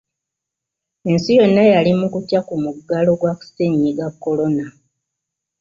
[1.09, 4.65] Ensi yonna yali mu kutya ku muggalo gwa Ssennyiga Corona